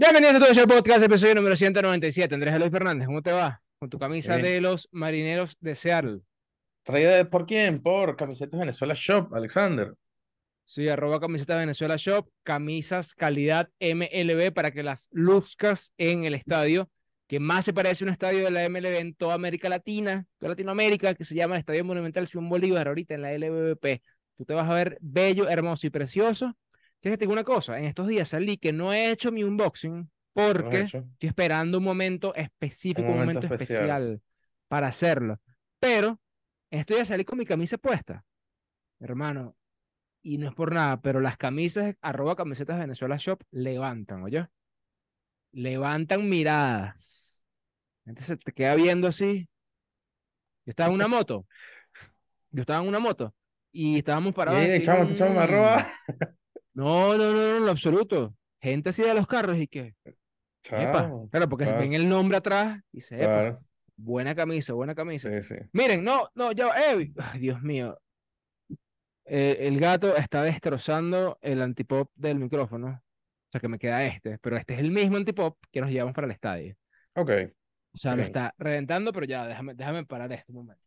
[0.00, 2.34] Bienvenidos a todo el podcast, episodio número 197.
[2.34, 3.60] Andrés Eloy Fernández, ¿cómo te va?
[3.78, 4.46] Con tu camisa Bien.
[4.46, 6.20] de los marineros de Seattle.
[6.84, 7.82] ¿Traída por quién?
[7.82, 9.92] Por Camisetas Venezuela Shop, Alexander.
[10.64, 16.90] Sí, arroba camiseta Venezuela Shop, camisas calidad MLB para que las luzcas en el estadio,
[17.26, 20.52] que más se parece a un estadio de la MLB en toda América Latina, toda
[20.52, 24.00] Latinoamérica, que se llama el Estadio Monumental Simón Bolívar, ahorita en la LBBP.
[24.38, 26.56] Tú te vas a ver bello, hermoso y precioso.
[27.00, 30.42] Fíjate que una cosa, en estos días salí que no he hecho mi unboxing ¿Lo
[30.42, 30.98] has porque hecho?
[30.98, 33.78] estoy esperando un momento específico, Un momento momento especial.
[33.78, 34.22] especial
[34.68, 35.40] para hacerlo.
[35.78, 36.20] Pero
[36.70, 38.24] en estos días salí con mi camisa puesta,
[39.00, 39.56] hermano,
[40.22, 44.46] y no es por nada, pero las camisas, arroba camisetas Venezuela Shop, levantan, oye.
[45.52, 47.44] Levantan miradas.
[48.04, 49.48] Entonces te queda viendo así.
[50.64, 51.46] Yo estaba en una moto.
[52.50, 53.34] Yo estaba en una moto.
[53.72, 54.60] Y estábamos parados.
[54.60, 55.86] Ey, así chamo, chamo arroba.
[56.80, 58.34] No, no, no, no, en lo absoluto.
[58.58, 59.94] Gente así de los carros y que.
[60.70, 63.64] Epa, claro, porque se claro, ven el nombre atrás y se epa, claro.
[63.96, 65.28] buena camisa, buena camisa.
[65.28, 65.56] Sí, sí.
[65.72, 68.00] Miren, no, no, ya, eh, ay, Dios mío.
[69.26, 72.88] Eh, el gato está destrozando el antipop del micrófono.
[72.88, 76.14] O sea, que me queda este, pero este es el mismo antipop que nos llevamos
[76.14, 76.76] para el estadio.
[77.14, 77.30] Ok.
[77.92, 80.82] O sea, lo está reventando, pero ya, déjame, déjame parar este momento.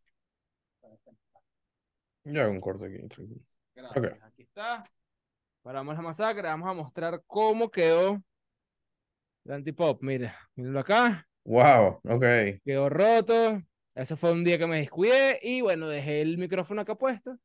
[2.24, 3.40] Yo hago un corte aquí, tranquilo.
[3.76, 4.84] Gracias, aquí está.
[5.64, 8.22] Paramos la masacre, vamos a mostrar cómo quedó
[9.46, 10.02] el antipop.
[10.02, 11.26] Mira, mírenlo acá.
[11.42, 12.24] Wow, ok.
[12.62, 13.62] quedó roto.
[13.94, 17.38] Eso fue un día que me descuidé y bueno, dejé el micrófono acá puesto.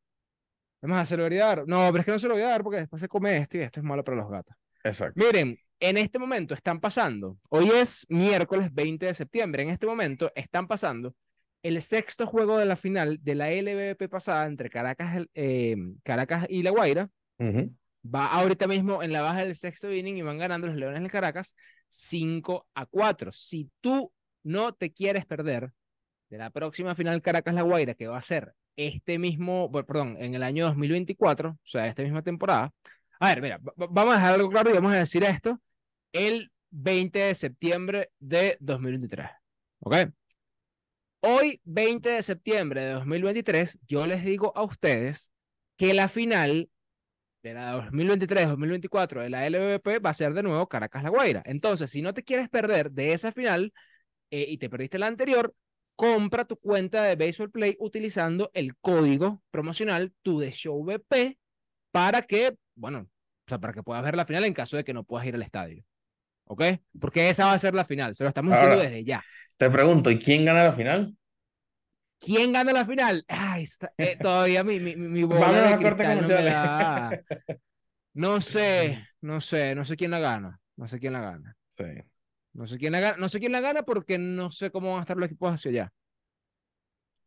[0.82, 1.64] Además, se lo voy a dar.
[1.66, 3.56] No, pero es que no se lo voy a dar porque después se come esto
[3.56, 4.54] y esto es malo para los gatos.
[4.84, 5.14] Exacto.
[5.16, 10.30] Miren, en este momento están pasando, hoy es miércoles 20 de septiembre, en este momento
[10.36, 11.16] están pasando
[11.64, 16.64] el sexto juego de la final de la LVP pasada entre Caracas, eh, Caracas y
[16.64, 17.10] La Guaira.
[17.38, 17.74] Ujú.
[18.04, 21.12] Va ahorita mismo en la baja del sexto inning y van ganando los Leones del
[21.12, 21.56] Caracas
[21.90, 23.32] 5 a 4.
[23.32, 24.12] Si tú
[24.44, 25.72] no te quieres perder
[26.30, 30.44] de la próxima final Caracas-La Guaira, que va a ser este mismo, perdón, en el
[30.44, 32.72] año 2024, o sea, esta misma temporada.
[33.20, 35.60] A ver, mira, va- va- vamos a dejar algo claro y vamos a decir esto
[36.14, 39.30] el 20 de septiembre de 2023.
[39.82, 39.96] ¿Ok?
[41.22, 45.32] Hoy, 20 de septiembre de 2023, yo les digo a ustedes
[45.76, 46.70] que la final
[47.42, 51.42] de la 2023-2024 de la LVP va a ser de nuevo Caracas-La Guaira.
[51.46, 53.74] Entonces, si no te quieres perder de esa final
[54.32, 55.54] eh, y te perdiste la anterior,
[55.96, 61.38] compra tu cuenta de Baseball Play utilizando el código promocional tu de Show BP
[61.92, 64.94] para que, bueno, o sea, para que puedas ver la final en caso de que
[64.94, 65.84] no puedas ir al estadio.
[66.46, 66.64] ¿Ok?
[67.00, 69.24] Porque esa va a ser la final, se lo estamos diciendo Ahora- desde ya.
[69.58, 71.16] Te pregunto, ¿y quién gana la final?
[72.20, 73.24] ¿Quién gana la final?
[73.28, 77.22] Ay, está- eh, todavía mi, mi, mi bola de cristal no me da.
[78.16, 80.60] No sé, no sé, no sé quién la gana.
[80.76, 81.56] No sé quién la gana.
[81.78, 81.86] Sí.
[82.54, 84.98] No sé quién la gana, no sé quién la gana porque no sé cómo van
[85.00, 85.94] a estar los equipos hacia allá.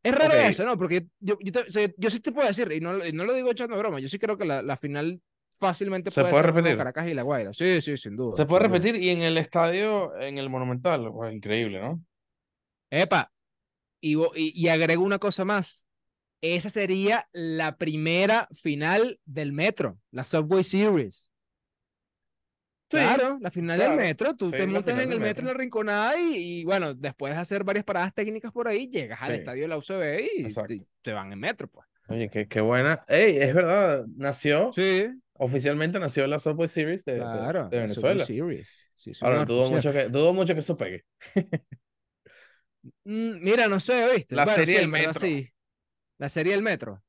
[0.02, 0.40] Es raro Ok.
[0.50, 0.76] eso, ¿no?
[0.76, 3.50] Porque yo, yo, te- yo sí te puedo decir, y no, y no lo digo
[3.52, 5.20] echando broma, yo sí creo que la, la final
[5.54, 6.76] fácilmente ¿Se puede puede ser repetir?
[6.76, 7.52] Caracas y La Guaira.
[7.52, 8.36] Sí, sí, sin duda.
[8.36, 8.76] Se puede duda.
[8.78, 12.02] repetir y en el estadio, en el Monumental, pues increíble, ¿no?
[12.90, 13.30] Epa,
[14.02, 15.86] y, agrego una cosa más.
[16.42, 21.30] Esa sería la primera final del Metro, la Subway Series.
[22.90, 25.54] Sí, Claro, la final del metro, tú Sí, te montas en el metro en la
[25.54, 29.62] Rinconada y, y, bueno, después de hacer varias paradas técnicas por ahí, llegas al estadio
[29.62, 31.86] de la UCB y, te van en metro, pues.
[32.08, 33.02] Oye, qué, qué buena.
[33.08, 38.14] Ey, es verdad, nació, Sí, oficialmente nació la Subway Series de, de- claro, de Subway
[38.14, 38.26] Venezuela.
[38.26, 38.90] Series.
[38.94, 41.04] Sí, Ahora, dudo mucho que, dudo mucho que eso pegue.
[43.04, 44.34] Mm, Mira, no sé, ¿oíste?
[44.34, 45.14] La Bueno, serie del metro.
[45.14, 45.48] sí.
[46.18, 47.02] La serie del metro.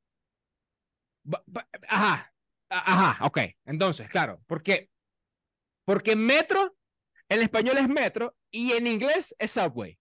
[1.88, 2.34] Ajá,
[2.70, 3.40] ajá, ok.
[3.66, 4.90] Entonces, claro, ¿por qué?
[5.86, 6.76] Porque metro,
[7.30, 9.98] en español es metro y en inglés es subway.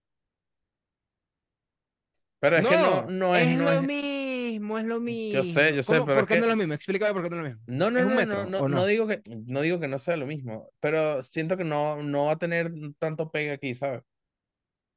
[2.40, 5.44] Pero es que no, No, es, no lo es- mismo, es lo mismo.
[5.44, 6.74] sé, yo sé, ¿Cómo- pero ¿Por es qué no que- es lo mismo?
[6.74, 7.62] Explícame por qué no es lo mismo.
[7.68, 9.98] No, no, ¿Es un no, metro no, no, no digo que, no digo que no
[10.00, 14.02] sea lo mismo, pero siento que no, no va a tener tanto pegue aquí, ¿sabes?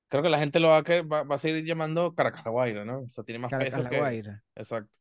[0.07, 2.85] Creo que la gente lo va a, va, va a seguir llamando Caracas La Guaira,
[2.85, 2.99] ¿no?
[3.01, 3.97] O sea, tiene más Caracas peso La que...
[3.97, 4.43] Guaira.
[4.55, 4.91] Exacto.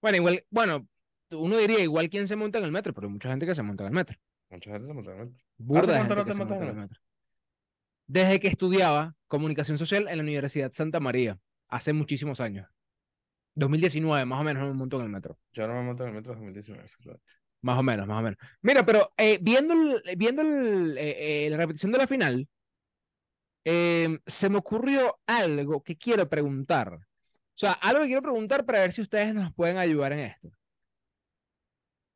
[0.00, 0.86] Bueno, igual, bueno,
[1.32, 3.62] uno diría igual quién se monta en el metro, pero hay mucha gente que se
[3.62, 4.16] monta en el metro.
[4.50, 5.44] Mucha gente se monta en el metro.
[5.58, 7.00] Burda gente no que se monta en el metro.
[8.06, 11.38] Desde que estudiaba comunicación social en la Universidad Santa María,
[11.68, 12.68] hace muchísimos años.
[13.54, 15.38] 2019, más o menos, me monto en el metro.
[15.52, 17.20] Yo no me monto en el metro desde 2019, exacto.
[17.62, 18.38] Más o menos, más o menos.
[18.62, 22.48] Mira, pero eh, viendo, el- viendo el, eh, eh, la repetición de la final,
[23.64, 26.94] eh, se me ocurrió algo que quiero preguntar.
[26.94, 30.50] O sea, algo que quiero preguntar para ver si ustedes nos pueden ayudar en esto.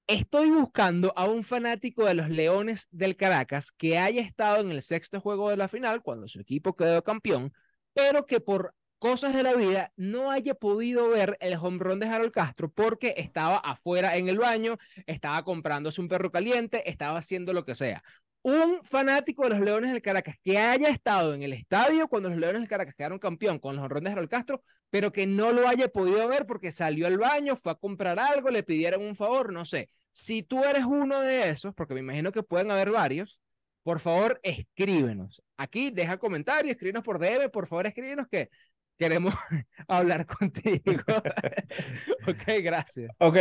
[0.07, 4.83] Estoy buscando a un fanático de los Leones del Caracas que haya estado en el
[4.83, 7.55] sexto juego de la final cuando su equipo quedó campeón,
[7.95, 12.33] pero que por cosas de la vida no haya podido ver el home de Harold
[12.33, 17.65] Castro porque estaba afuera en el baño, estaba comprándose un perro caliente, estaba haciendo lo
[17.65, 18.03] que sea.
[18.45, 22.37] Un fanático de los Leones del Caracas que haya estado en el estadio cuando los
[22.37, 25.67] Leones del Caracas quedaron campeón con los honrones de Harold Castro, pero que no lo
[25.67, 29.51] haya podido ver porque salió al baño, fue a comprar algo, le pidieron un favor,
[29.51, 29.89] no sé.
[30.11, 33.41] Si tú eres uno de esos, porque me imagino que pueden haber varios,
[33.83, 35.43] por favor, escríbenos.
[35.57, 38.51] Aquí deja comentarios, escríbenos por DM, por favor, escríbenos que
[38.99, 39.33] queremos
[39.89, 40.83] hablar contigo.
[42.29, 43.11] ok, gracias.
[43.19, 43.39] Ok,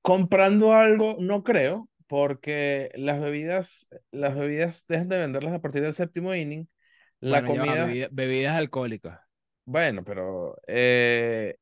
[0.00, 5.94] comprando algo, no creo, porque las bebidas, las bebidas dejan de venderlas a partir del
[5.94, 6.68] séptimo inning.
[7.20, 7.86] La comida.
[8.10, 9.18] bebidas alcohólicas.
[9.64, 11.56] Bueno, pero eh,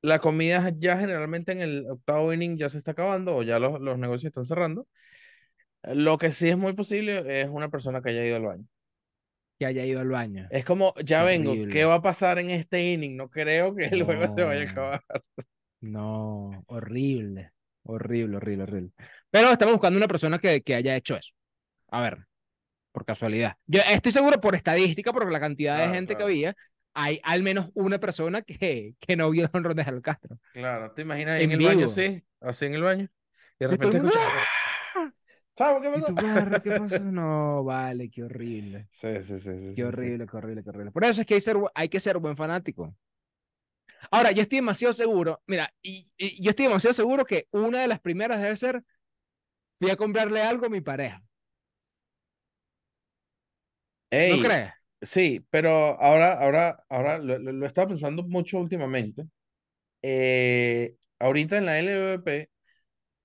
[0.00, 3.80] la comida ya generalmente en el octavo inning ya se está acabando o ya los,
[3.80, 4.88] los negocios están cerrando.
[5.84, 8.64] Lo que sí es muy posible es una persona que haya ido al baño.
[9.60, 10.48] Que haya ido al baño.
[10.50, 13.16] Es como, ya vengo, ¿qué va a pasar en este inning?
[13.16, 15.04] No creo que el juego se vaya a acabar.
[15.80, 17.52] No, horrible,
[17.84, 18.92] horrible, horrible, horrible.
[19.32, 21.32] Pero estamos buscando una persona que, que haya hecho eso.
[21.88, 22.26] A ver,
[22.92, 23.56] por casualidad.
[23.66, 26.54] Yo estoy seguro por estadística, porque la cantidad de gente que había,
[26.92, 30.38] hay al menos una persona que, que no vio Don Rondes al Castro.
[30.52, 32.22] Claro, ¿te imaginas en, el baño sí?
[32.40, 33.08] Así en el baño.
[33.58, 35.12] Y de repente ¡Ah!
[35.56, 36.62] ¿Sabes qué pasó?
[36.62, 36.98] ¿qué pasó?
[37.00, 38.88] No, vale, qué horrible.
[38.90, 39.58] Sí, sí, sí.
[39.58, 40.90] sí qué horrible, qué horrible, qué horrible.
[40.90, 42.94] Por eso es que hay, ser, hay que ser buen fanático.
[44.10, 48.00] Ahora, yo estoy demasiado seguro, mira, y, yo estoy demasiado seguro que una de las
[48.00, 48.82] primeras debe ser,
[49.82, 51.20] fui a comprarle algo a mi pareja.
[54.12, 54.70] ¿No crees?
[55.00, 59.26] Sí, pero ahora, ahora, ahora lo, lo, estaba pensando mucho últimamente.
[60.02, 62.48] Eh, ahorita en la LVP,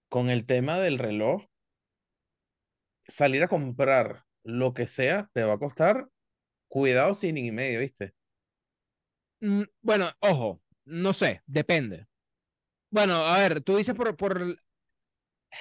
[0.10, 1.44] con el tema del reloj,
[3.08, 6.10] salir a comprar lo que sea te va a costar
[6.68, 8.16] cuidado sin y medio, ¿viste?
[9.42, 12.08] Mm, bueno, ojo, no sé, depende.
[12.90, 14.58] Bueno, a ver, tú dices por, por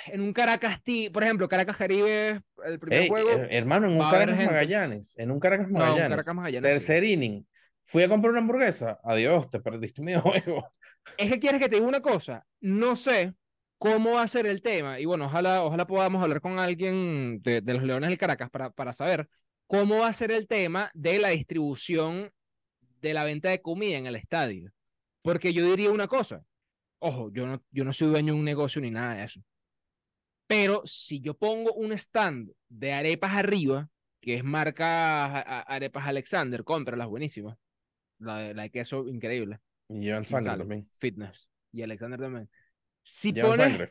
[0.07, 0.81] en un Caracas,
[1.13, 3.31] por ejemplo, Caracas Caribe, el primer juego.
[3.51, 7.47] hermano, en un Caracas Magallanes, en un Caracas Magallanes, tercer inning,
[7.85, 10.69] fui a comprar una hamburguesa, adiós, te perdiste mi juego.
[11.17, 13.35] Es que quieres que te diga una cosa, no sé
[13.79, 17.61] cómo va a ser el tema, y bueno, ojalá, ojalá podamos hablar con alguien de,
[17.61, 19.29] de los Leones del Caracas para, para saber
[19.67, 22.33] cómo va a ser el tema de la distribución
[23.01, 24.73] de la venta de comida en el estadio.
[25.23, 26.45] Porque yo diría una cosa,
[26.99, 29.41] ojo, yo no, yo no soy dueño de un negocio ni nada de eso.
[30.47, 33.89] Pero si yo pongo un stand de arepas arriba,
[34.21, 37.57] que es marca Arepas Alexander, cómpralas, buenísimas.
[38.19, 39.61] La de, la de queso, increíble.
[39.89, 40.91] Y llevan sangre también.
[40.99, 41.49] Fitness.
[41.73, 42.49] Y Alexander también.
[43.03, 43.67] Si llevan pones...
[43.67, 43.91] sangre.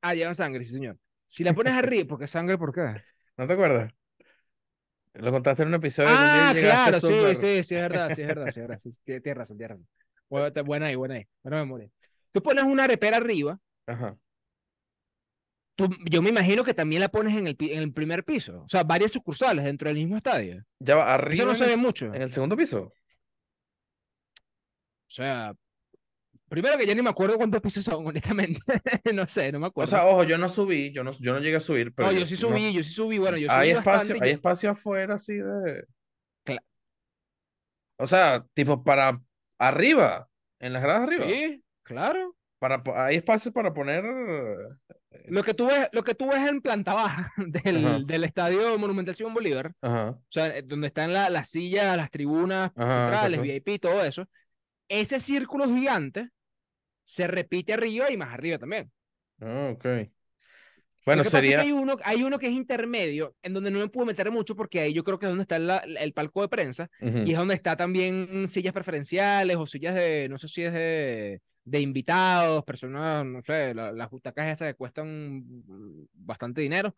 [0.00, 0.98] Ah, llevan sangre, sí, señor.
[1.26, 2.58] Si la pones arriba, ¿por qué sangre?
[2.58, 3.02] ¿Por qué?
[3.36, 3.92] ¿No te acuerdas?
[5.14, 6.08] Lo contaste en un episodio.
[6.10, 8.78] Ah, claro, sí, sí, sí, es verdad, sí, es verdad, sí, es verdad.
[8.80, 9.88] Sí, tienes razón, tienes razón.
[10.66, 11.26] Buena ahí, buena ahí.
[11.42, 11.88] Buena memoria.
[12.32, 13.60] Tú pones una arepera arriba.
[13.86, 14.18] Ajá
[15.76, 18.62] yo me imagino que también la pones en el, en el primer piso.
[18.62, 20.64] O sea, varias sucursales dentro del mismo estadio.
[20.78, 21.34] Ya va, arriba.
[21.34, 22.06] Eso no se ve mucho.
[22.06, 22.92] En el segundo piso.
[25.06, 25.54] O sea,
[26.48, 28.60] primero que ya ni me acuerdo cuántos pisos son, honestamente.
[29.12, 29.88] no sé, no me acuerdo.
[29.88, 31.92] O sea, ojo, yo no subí, yo no, yo no llegué a subir.
[31.94, 33.18] Pero no, yo sí subí, yo sí subí.
[33.18, 35.84] Bueno, yo subí hay espacio, hay espacio afuera así de.
[36.44, 36.64] Claro.
[37.96, 39.20] O sea, tipo para
[39.58, 40.28] arriba,
[40.60, 41.28] en las gradas arriba.
[41.28, 42.33] Sí, claro.
[42.64, 44.02] Para, hay espacio para poner
[45.26, 49.14] lo que tú ves, lo que tú ves en planta baja del, del estadio Monumental
[49.14, 54.26] Simón Bolívar, o sea, eh, donde están las sillas, las tribunas centrales, VIP, todo eso,
[54.88, 56.30] ese círculo gigante
[57.02, 58.90] se repite arriba y más arriba también.
[59.42, 59.84] Ah, ok.
[61.04, 61.30] Bueno, Lo que sería...
[61.30, 64.06] pasa es que hay uno, hay uno que es intermedio, en donde no me puedo
[64.06, 67.30] meter mucho porque ahí yo creo que es donde está el palco de prensa y
[67.30, 71.80] es donde está también sillas preferenciales o sillas de, no sé si es de de
[71.80, 75.42] invitados, personas, no sé, las butacas estas que cuestan
[76.12, 76.94] bastante dinero,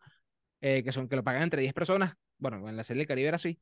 [0.61, 2.15] eh, que son que lo pagan entre 10 personas.
[2.37, 3.59] Bueno, en la serie del Caribe era así.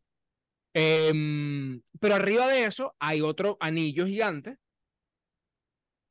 [0.74, 4.58] Em, pero arriba de eso hay otro anillo gigante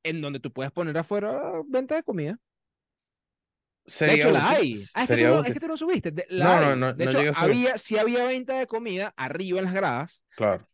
[0.02, 2.38] en donde tú puedes poner afuera venta de comida.
[4.00, 4.82] de hecho, la hay.
[4.94, 6.12] Ah, es, que tú no, es, que tú no, subiste.
[6.30, 10.24] no, no, no, De hecho, había, sí había venta de comida arriba en las gradas.
[10.36, 10.66] Claro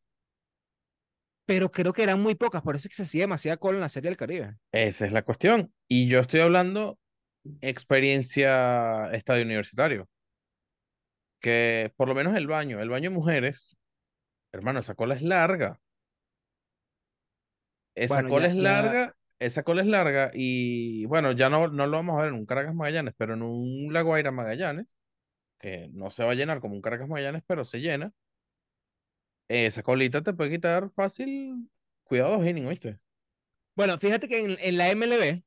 [1.50, 3.80] pero creo que eran muy pocas, por eso es que se hacía demasiada cola en
[3.80, 4.54] la Serie del Caribe.
[4.70, 5.74] Esa es la cuestión.
[5.88, 6.96] Y yo estoy hablando
[7.60, 10.08] experiencia estadio universitario.
[11.40, 13.76] Que por lo menos el baño, el baño mujeres,
[14.52, 15.80] hermano, esa cola es larga.
[17.96, 22.16] Esa cola es larga esa cola es larga y bueno, ya no, no lo vamos
[22.16, 24.94] a ver en un Caracas Magallanes, pero en un La Guaira Magallanes,
[25.58, 28.12] que no se va a llenar como un Caracas Magallanes, pero se llena,
[29.50, 31.68] esa colita te puede quitar fácil,
[32.04, 32.98] cuidado dos innings, ¿viste?
[33.74, 35.42] Bueno, fíjate que en, en la MLB,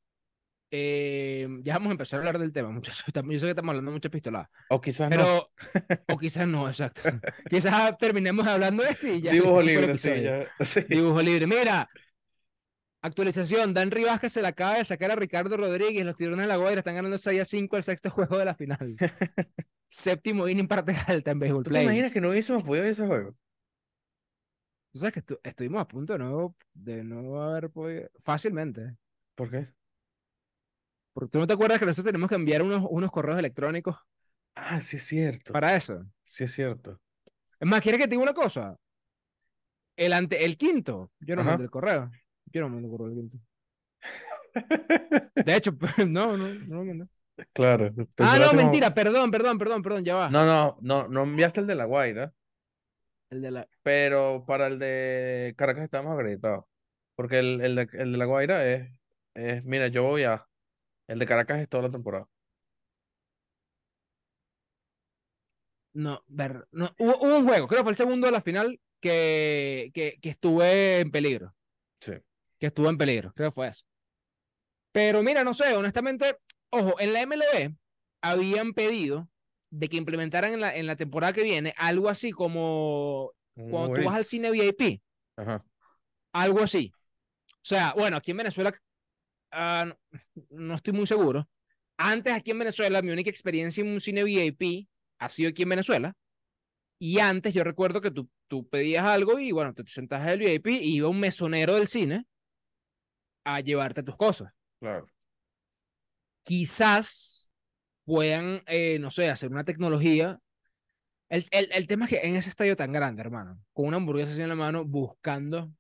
[0.71, 3.05] eh, ya vamos a empezar a hablar del tema, muchachos.
[3.13, 4.49] Yo sé que estamos hablando de muchas pistoladas.
[4.69, 5.47] O quizás no.
[6.09, 7.01] O quizás no, exacto.
[7.49, 9.31] quizás terminemos hablando de esto y ya.
[9.31, 10.47] Dibujo libre, sí, episodio.
[10.59, 10.65] ya.
[10.65, 10.81] sí.
[10.89, 11.47] Dibujo libre.
[11.47, 11.89] Mira,
[13.03, 13.73] actualización.
[13.73, 16.03] Dan Rivas se la acaba de sacar a Ricardo Rodríguez.
[16.03, 18.55] Los tirones de la Guaira están ganando 6 a 5 el sexto juego de la
[18.55, 18.97] final.
[19.87, 23.35] Séptimo inning parte alta en ¿Tú te imaginas que no hubiésemos podido ver ese juego?
[24.93, 28.09] Tú sabes que estu- estuvimos a punto de no, de no haber podido.
[28.19, 28.95] Fácilmente.
[29.33, 29.67] ¿Por qué?
[31.13, 33.97] Porque tú no te acuerdas que nosotros tenemos que enviar unos, unos correos electrónicos
[34.55, 35.51] Ah, sí es cierto.
[35.51, 36.05] para eso.
[36.25, 36.99] Sí es cierto.
[37.59, 38.77] Es más, ¿quieres que te diga una cosa?
[39.95, 42.11] El, ante, el quinto, yo no mandé el correo.
[42.51, 43.37] Yo no mandé el correo del quinto.
[45.35, 45.75] De hecho,
[46.07, 47.07] no, no, no lo mandé.
[47.51, 47.91] Claro.
[48.19, 50.29] Ah, no, mentira, perdón, perdón, perdón, perdón, ya va.
[50.29, 52.31] No, no, no, no enviaste el de La Guaira,
[53.33, 53.67] El de la...
[53.81, 56.65] pero para el de Caracas estamos acreditados.
[57.15, 58.91] Porque el, el de, el de La Guaira es,
[59.33, 60.47] es, mira, yo voy a.
[61.07, 62.27] El de Caracas es toda la temporada.
[65.93, 68.79] No, ver, no, hubo, hubo un juego, creo que fue el segundo de la final
[68.99, 71.55] que, que, que estuve en peligro.
[72.01, 72.13] Sí.
[72.59, 73.83] Que estuvo en peligro, creo que fue eso.
[74.91, 76.37] Pero mira, no sé, honestamente,
[76.69, 77.75] ojo, en la MLB
[78.21, 79.29] habían pedido
[79.73, 84.03] de que implementaran en la, en la temporada que viene algo así como cuando tú
[84.03, 85.01] vas al cine VIP,
[85.35, 85.65] Ajá.
[86.31, 86.91] algo así.
[86.95, 88.71] O sea, bueno, aquí en Venezuela
[89.51, 89.97] no,
[90.51, 91.49] no estoy muy seguro.
[91.97, 94.87] Antes aquí en Venezuela, mi única experiencia en un cine VIP
[95.19, 96.13] ha sido aquí en Venezuela.
[96.99, 100.39] Y antes yo recuerdo que tú, tú pedías algo y bueno, te sentabas en el
[100.39, 102.25] VIP y iba un mesonero del cine
[103.43, 104.53] a llevarte tus cosas.
[104.79, 105.07] Claro.
[106.43, 107.49] Quizás
[108.05, 110.39] puedan, eh, no sé, hacer una tecnología.
[111.29, 114.31] El, el, el tema es que en ese estadio tan grande, hermano, con una hamburguesa
[114.31, 115.71] así en la mano, buscando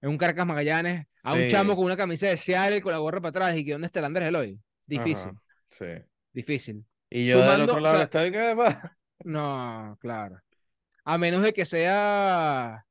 [0.00, 3.20] en un Caracas Magallanes a un chamo con una camisa de Seattle con la gorra
[3.20, 4.58] para atrás y que dónde está el Andrés Eloy.
[4.86, 5.86] Difícil, Ajá, Sí.
[6.32, 6.84] difícil.
[7.10, 8.96] Y yo del Sumando, otro o lado del sea- estadio, ¿qué pasa?
[9.24, 10.40] No, claro.
[11.04, 12.84] A menos de que sea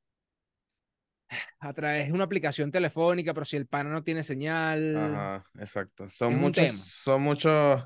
[1.59, 4.95] a través de una aplicación telefónica, pero si el pana no tiene señal.
[4.97, 6.09] Ajá, exacto.
[6.09, 7.83] Son muchos, son muchos.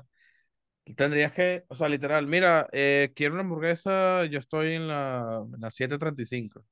[0.94, 5.60] Tendrías que, o sea, literal, mira, eh, quiero una hamburguesa, yo estoy en la, en
[5.60, 6.64] la 735.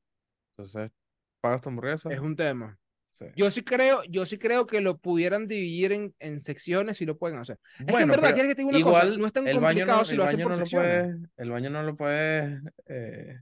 [0.56, 0.92] Entonces,
[1.40, 2.10] pagas tu hamburguesa.
[2.10, 2.78] Es un tema.
[3.10, 3.26] Sí.
[3.36, 7.18] Yo sí creo, yo sí creo que lo pudieran dividir en, en secciones y lo
[7.18, 7.58] pueden hacer.
[7.78, 9.00] Es que en Bueno, verdad, ¿quieres que te una cosa?
[9.00, 10.58] igual No es tan el baño complicado no, si el lo hacen baño por no
[10.58, 10.70] lo secciones.
[10.70, 13.40] puedes, el baño no lo puedes, eh,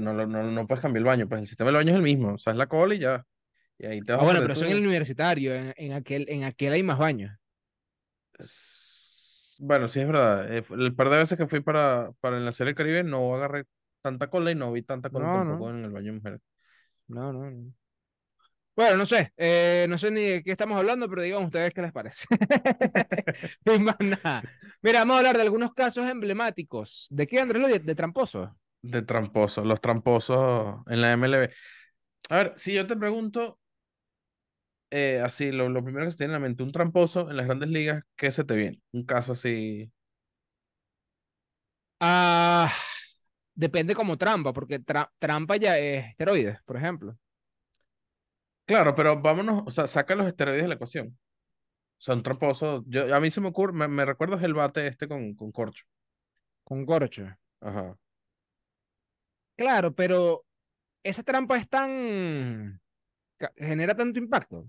[0.00, 2.02] no, lo- no, no puedes cambiar el baño, pues el sistema del baño es el
[2.02, 3.24] mismo, o sea, es la cola y ya.
[3.78, 6.26] Y ahí te Ah, vas a bueno, pero eso en el universitario, en, en aquel,
[6.28, 7.32] en aquel hay más baños.
[8.38, 8.81] Es-
[9.64, 10.52] Bueno, sí es verdad.
[10.52, 13.64] eh, El par de veces que fui para, para enlazar el Caribe no agarré
[14.00, 15.70] tanta cola y no vi tanta cola No, tampoco no.
[15.70, 16.40] en el baño de mujeres.
[17.08, 17.72] No, no, no.
[18.74, 21.82] Bueno, no sé, eh, no sé ni de qué estamos hablando, pero digan ustedes qué
[21.82, 22.24] les parece.
[23.66, 24.46] Y más nada.
[24.82, 27.06] Mira, vamos a hablar de algunos casos emblemáticos.
[27.10, 27.60] ¿De qué, Andrés?
[27.62, 27.78] Loy?
[27.78, 28.48] De tramposos.
[28.82, 31.50] De tramposos, los tramposos en la MLB.
[32.30, 33.60] A ver, si yo te pregunto,
[34.92, 37.46] eh, así, lo, lo primero que se tiene en la mente, un tramposo en las
[37.46, 38.82] grandes ligas, ¿qué se te viene?
[38.92, 39.92] Un caso así.
[42.00, 42.68] Ah,
[43.54, 47.16] depende como trampa, porque tra- trampa ya es esteroides, por ejemplo.
[48.64, 51.08] Claro, pero vámonos, o sea, saca los esteroides de la ecuación.
[51.98, 54.54] O sea, un tramposo, yo, a mí se me ocurre, me, me recuerdo es el
[54.54, 55.84] bate este con, con corcho.
[56.64, 57.26] Con corcho.
[57.60, 57.96] Ajá.
[59.56, 60.44] Claro, pero
[61.04, 62.80] esa trampa es tan...
[63.56, 64.66] genera tanto impacto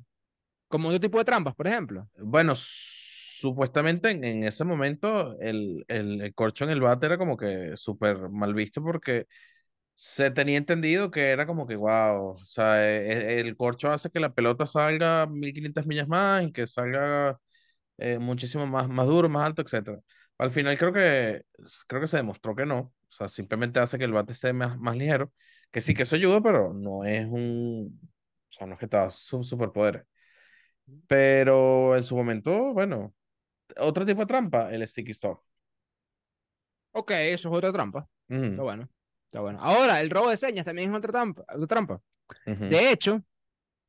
[0.74, 2.10] como otro tipo de trampas, por ejemplo.
[2.18, 7.38] Bueno, supuestamente en, en ese momento el, el, el corcho en el bate era como
[7.38, 9.28] que súper mal visto porque
[9.96, 14.10] se tenía entendido que era como que, wow, o sea, e- e- el corcho hace
[14.12, 17.40] que la pelota salga 1500 millas más y que salga
[17.98, 20.00] eh, muchísimo más, más duro, más alto, etcétera.
[20.38, 21.44] Al final creo que,
[21.88, 24.78] creo que se demostró que no, o sea, simplemente hace que el bate esté más,
[24.80, 25.32] más ligero,
[25.72, 28.00] que sí que eso ayuda, pero no es un,
[28.50, 30.04] o sea, no es que te da su- superpoderes.
[31.08, 33.14] Pero en su momento, bueno,
[33.78, 35.40] otro tipo de trampa, el sticky stuff.
[36.92, 38.08] Ok, eso es otra trampa.
[38.28, 38.90] Está bueno.
[39.26, 39.60] Está bueno.
[39.62, 41.44] Ahora, el robo de señas también es otra trampa.
[41.54, 42.02] Otra trampa.
[42.46, 43.24] De hecho,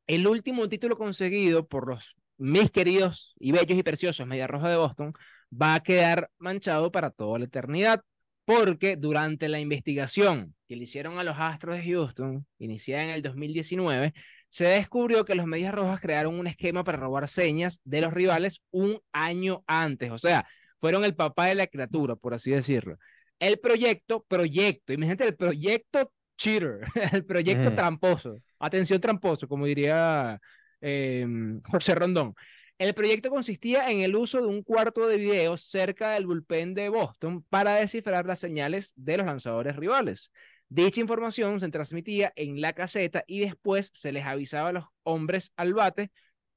[0.06, 4.76] el último título conseguido por los mis queridos y bellos y preciosos Media Roja de
[4.76, 5.12] Boston
[5.52, 8.02] va a quedar manchado para toda la eternidad.
[8.46, 13.22] porque durante la investigación que le hicieron a los Astros de Houston, iniciada en el
[13.22, 14.12] 2019,
[14.54, 18.62] se descubrió que los Medias Rojas crearon un esquema para robar señas de los rivales
[18.70, 20.12] un año antes.
[20.12, 20.46] O sea,
[20.78, 22.96] fueron el papá de la criatura, por así decirlo.
[23.40, 26.82] El proyecto, proyecto, imagínate el proyecto cheater,
[27.12, 30.38] el proyecto tramposo, atención tramposo, como diría
[30.80, 32.32] em, José Rondón.
[32.78, 36.90] El proyecto consistía en el uso de un cuarto de video cerca del bullpen de
[36.90, 40.30] Boston para descifrar las señales de los lanzadores rivales.
[40.68, 45.52] Dicha información se transmitía en la caseta y después se les avisaba a los hombres
[45.56, 46.11] al bate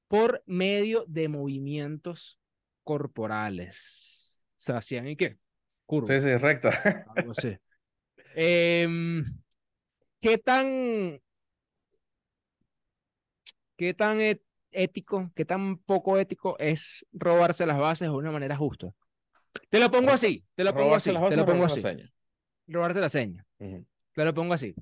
[0.07, 2.39] por medio de movimientos
[2.83, 4.43] corporales.
[4.55, 5.37] ¿Se hacían y qué?
[5.85, 6.07] Curva.
[6.07, 7.05] Sí, sí, recta.
[7.15, 7.57] Algo así.
[8.35, 9.23] Em,
[10.19, 11.21] ¿Qué tan...
[13.75, 14.19] ¿Qué tan
[14.71, 18.93] ético, qué tan poco ético es robarse las bases de una manera justa.
[19.69, 21.81] Te lo pongo así, te lo pongo así, te lo pongo así.
[22.67, 23.45] Robarse la seña.
[24.17, 24.73] Te lo pongo así.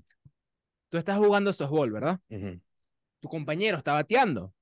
[0.87, 2.21] Tú estás jugando softball, ¿verdad?
[3.19, 4.53] Tu compañero está bateando.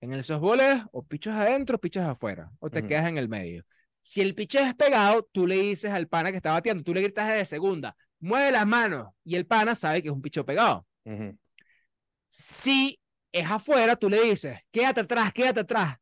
[0.00, 3.28] En el softball es o pichas adentro o pichas afuera, o te quedas en el
[3.28, 3.62] medio.
[4.00, 7.02] Si el piche es pegado, tú le dices al pana que está bateando, tú le
[7.02, 10.86] gritas de segunda, mueve las manos, y el pana sabe que es un picho pegado.
[12.28, 12.98] Si
[13.32, 15.98] es afuera, tú le dices, quédate atrás, quédate atrás,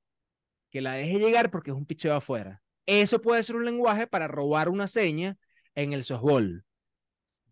[0.70, 2.62] que la deje llegar porque es un picheo afuera.
[2.86, 5.36] Eso puede ser un lenguaje para robar una seña
[5.74, 6.64] en el softball.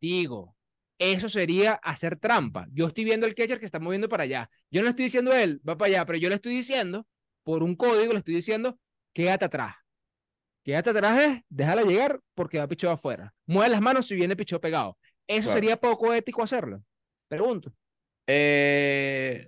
[0.00, 0.54] Digo,
[0.98, 2.66] eso sería hacer trampa.
[2.72, 4.50] Yo estoy viendo el catcher que está moviendo para allá.
[4.70, 7.06] Yo no estoy diciendo él, va para allá, pero yo le estoy diciendo,
[7.44, 8.78] por un código, le estoy diciendo,
[9.12, 9.74] quédate atrás.
[10.64, 13.32] Quédate atrás es, déjala llegar porque va picheo afuera.
[13.46, 14.98] Mueve las manos si viene picheo pegado.
[15.26, 16.82] ¿Eso sería poco ético hacerlo?
[17.28, 17.72] Pregunto.
[18.26, 19.46] Eh,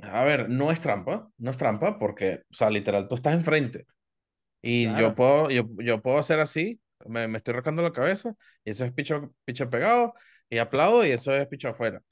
[0.00, 3.86] a ver, no es trampa, no es trampa porque, o sea, literal, tú estás enfrente.
[4.60, 8.70] Y yo puedo, yo, yo puedo hacer así, me, me estoy rascando la cabeza, y
[8.70, 10.14] eso es picho, picho pegado,
[10.50, 12.02] y aplaudo, y eso es picho afuera.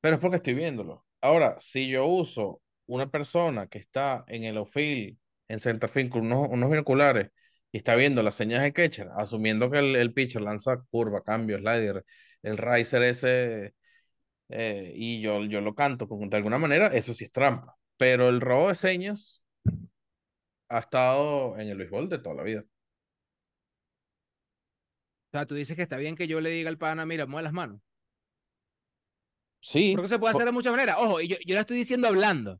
[0.00, 1.06] Pero es porque estoy viéndolo.
[1.20, 6.48] Ahora, si yo uso una persona que está en el outfield, en centerfield, con unos,
[6.50, 7.30] unos binoculares,
[7.72, 11.58] y está viendo las señas de catcher, asumiendo que el, el pitcher lanza curva, cambio,
[11.58, 12.04] slider,
[12.42, 13.74] el riser ese
[14.48, 17.76] eh, y yo, yo lo canto de alguna manera, eso sí es trampa.
[17.96, 19.42] Pero el robo de señas
[20.68, 22.64] ha estado en el béisbol de toda la vida.
[25.36, 27.42] O sea, tú dices que está bien que yo le diga al pana, mira, mueve
[27.42, 27.78] las manos.
[29.60, 29.92] Sí.
[29.94, 30.96] Porque se puede hacer de muchas maneras.
[30.98, 32.58] Ojo, yo, yo la estoy diciendo hablando.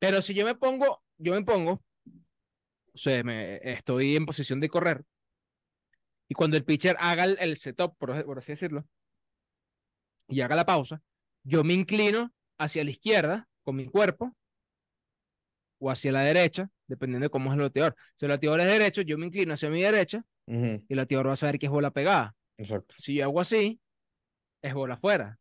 [0.00, 4.68] Pero si yo me pongo, yo me pongo, o sea, me, estoy en posición de
[4.68, 5.04] correr.
[6.26, 8.84] Y cuando el pitcher haga el, setup, por, por así decirlo,
[10.26, 11.00] y haga la pausa,
[11.44, 14.36] yo me inclino hacia la izquierda con mi cuerpo
[15.78, 17.94] o hacia la derecha, dependiendo de cómo es el bateador.
[18.16, 21.32] Si el bateador es derecho, yo me inclino hacia mi derecha y el bateador va
[21.32, 22.34] a saber que es bola pegada.
[22.58, 22.94] Exacto.
[22.98, 23.80] Si yo hago así,
[24.62, 25.38] es bola afuera.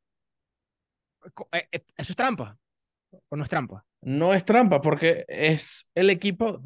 [1.52, 2.58] Eh, eh, ¿Eso es trampa?
[3.30, 3.84] ¿O no es trampa?
[4.02, 6.62] No es trampa porque es el equipo,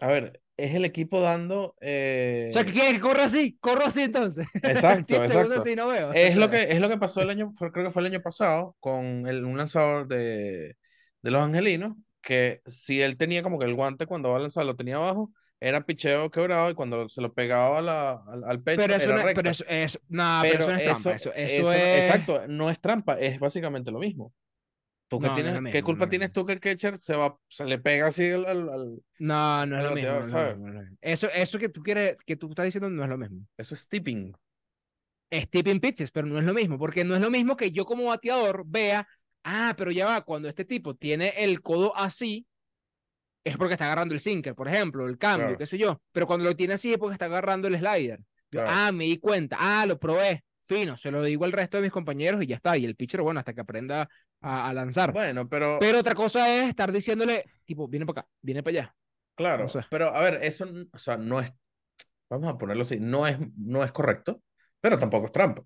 [0.00, 1.74] a ver, es el equipo dando.
[1.80, 2.48] Eh...
[2.50, 3.56] O sea, ¿qué quieres que corra así?
[3.60, 4.46] Corro así entonces.
[4.62, 5.62] Exacto, exacto.
[5.76, 6.12] no veo.
[6.12, 8.76] Es, lo que, es lo que pasó el año, creo que fue el año pasado,
[8.80, 10.76] con el, un lanzador de,
[11.22, 14.66] de los angelinos, que si él tenía como que el guante cuando va a lanzar
[14.66, 18.80] lo tenía abajo, era picheo quebrado y cuando se lo pegaba a la, al, pecho
[18.80, 21.12] pero eso era no, Pero eso, es, no, pero, eso no es trampa.
[21.12, 22.04] Eso, eso, es...
[22.04, 24.32] Exacto, no es trampa, es básicamente lo mismo.
[25.08, 28.06] ¿Tú qué, tienes, ¿qué culpa tienes tú que el catcher se, va, se le pega
[28.06, 32.48] así al, al, No, no es, lo mismo, Eso, eso que tú quieres, que tú
[32.48, 33.44] estás diciendo no es lo mismo.
[33.58, 34.32] Eso es tipping.
[35.28, 37.84] Es tipping pitches, pero no es lo mismo, porque no es lo mismo que yo
[37.84, 39.06] como bateador vea,
[39.42, 42.46] ah, pero ya va, cuando este tipo tiene el codo así,
[43.44, 46.00] es porque está agarrando el sinker, por ejemplo, el cambio, qué sé yo.
[46.12, 48.20] Pero cuando lo tiene así es porque está agarrando el slider.
[48.58, 51.90] ah, me di cuenta, ah, lo probé fino, se lo digo al resto de mis
[51.90, 52.76] compañeros y ya está.
[52.76, 54.08] Y el pitcher, bueno, hasta que aprenda
[54.40, 55.12] a, lanzar.
[55.12, 55.78] Bueno, pero.
[55.80, 58.94] Pero otra cosa es estar diciéndole, tipo, viene para acá, viene para allá.
[59.34, 61.50] Claro, pero a ver, eso, o sea, no es.
[62.28, 64.42] Vamos a ponerlo así, no es, no es correcto,
[64.80, 65.64] pero tampoco es trampa.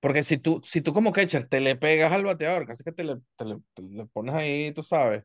[0.00, 3.04] Porque si tú, si tú como catcher te le pegas al bateador, casi que te
[3.04, 5.24] le, te le, te le pones ahí, tú sabes,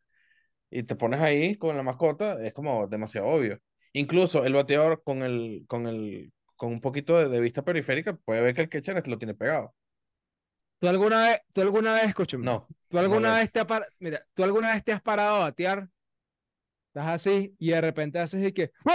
[0.70, 3.60] y te pones ahí con la mascota, es como demasiado obvio.
[3.94, 8.56] Incluso el bateador con el, con el, con un poquito de, vista periférica, puede ver
[8.56, 9.74] que el catcher lo tiene pegado.
[10.80, 13.62] ¿Tú alguna vez, tú alguna vez, escúchame, no, ¿tú alguna vez te
[14.00, 15.90] mira, ¿tú alguna vez te has parado a batear?
[16.98, 18.72] Estás así y de repente haces y que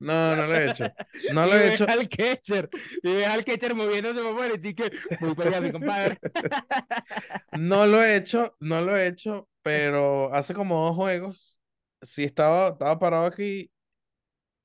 [0.00, 0.92] no, no lo he hecho.
[1.28, 1.84] No lo he hecho.
[1.88, 2.68] al catcher
[3.02, 6.18] y ves al catcher moviéndose por fuera y que muy para mi compadre.
[7.52, 11.60] no lo he hecho, no lo he hecho, pero hace como dos juegos
[12.02, 13.70] sí estaba, estaba parado aquí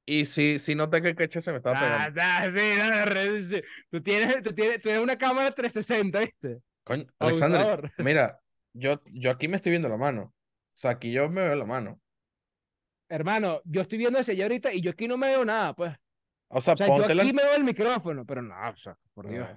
[0.06, 2.22] y sí, sí noté que el queche se me estaba Ah, pegando.
[2.24, 3.62] ah, sí, no, re- sí.
[3.92, 6.62] Tú tienes, tú tienes, tú tienes una cámara 360, ¿viste?
[6.86, 8.40] Coño, Alexander, mira,
[8.74, 10.34] yo, yo aquí me estoy viendo la mano.
[10.78, 12.00] O sea, aquí yo me veo la mano.
[13.10, 15.92] Hermano, yo estoy viendo ese ya ahorita y yo aquí no me veo nada, pues.
[16.50, 19.28] O sea, O sea, yo aquí me veo el micrófono, pero no, o sea, por
[19.28, 19.48] Dios.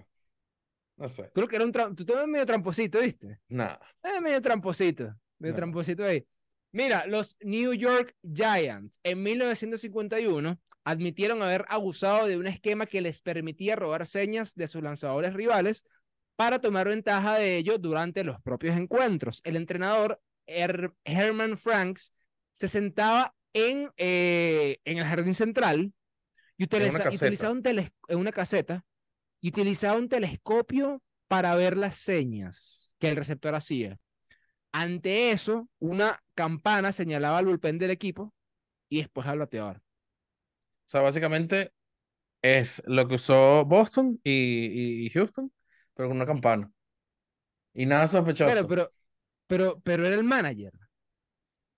[0.96, 3.38] No sé, Creo que era un tram- tú te ves medio tramposito, ¿viste?
[3.48, 3.78] nada.
[4.02, 5.56] Eh, medio tramposito, medio No.
[5.56, 6.26] tramposito ahí.
[6.72, 13.20] Mira, los New York Giants en 1951 admitieron haber abusado de un esquema que les
[13.20, 15.84] permitía robar señas de sus lanzadores rivales
[16.36, 19.42] para tomar ventaja de ello durante los propios encuentros.
[19.44, 20.18] El entrenador
[20.50, 22.12] Her- Herman Franks
[22.52, 25.92] se sentaba en, eh, en el jardín central
[26.56, 27.62] y utiliza- utilizaba un
[28.08, 28.84] en una caseta
[29.40, 33.98] y utilizaba un telescopio para ver las señas que el receptor hacía.
[34.72, 38.32] Ante eso, una campana señalaba al bullpen del equipo
[38.88, 39.78] y después al bateador.
[39.78, 39.82] O
[40.86, 41.72] sea, básicamente
[42.42, 45.52] es lo que usó Boston y- y Houston,
[45.94, 46.70] pero con una campana.
[47.74, 48.50] Y nada sospechoso.
[48.50, 48.92] Pero, pero,
[49.50, 50.72] pero, pero era el manager,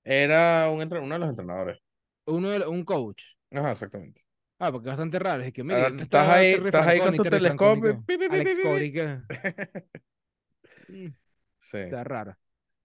[0.04, 1.78] Era un, entre- uno de los entrenadores.
[2.26, 3.22] uno de, un coach.
[3.50, 4.22] Ajá, exactamente.
[4.58, 5.42] Ah, porque es bastante raro.
[5.42, 8.02] Es que, ¿dónde tú estás está ahí- Terry estás ahí con tu Franconi, telescopio, ¿qué?
[8.06, 8.58] pi, pi, pi, Alex
[11.58, 11.78] Sí.
[11.78, 12.36] Está raro.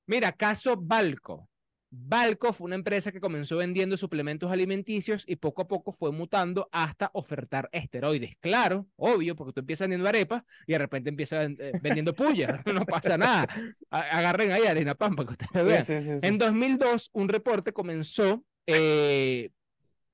[0.07, 1.49] Mira, caso Balco.
[1.89, 6.67] Balco fue una empresa que comenzó vendiendo suplementos alimenticios y poco a poco fue mutando
[6.71, 8.35] hasta ofertar esteroides.
[8.41, 12.61] Claro, obvio, porque tú empiezas vendiendo arepas y de repente empiezas eh, vendiendo puya.
[12.65, 13.47] No pasa nada.
[13.89, 15.85] Agarren ahí harina pan para que ustedes vean.
[15.85, 16.27] sí, sí, sí.
[16.27, 19.49] En 2002, un reporte comenzó eh,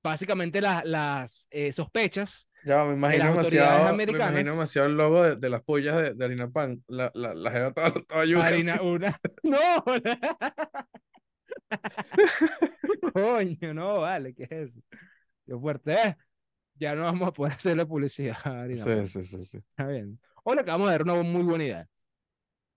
[0.04, 2.48] básicamente la- las eh, sospechas.
[2.66, 6.24] Ya, me imagino demasiado, me imagino demasiado el logo de, de las pollas de, de
[6.26, 6.82] harina pan.
[6.88, 9.20] La, la, la jeva estaba, estaba yuca, Harina, una.
[9.44, 9.58] ¡No!
[13.14, 14.82] Coño, no, vale, ¿qué es eso?
[15.46, 16.16] Qué fuerte es.
[16.76, 18.38] Ya no vamos a poder hacerle publicidad.
[18.68, 19.58] Sí, sí, sí, sí.
[19.58, 20.20] Está bien.
[20.44, 21.88] Hoy le acabamos de dar una muy buena idea.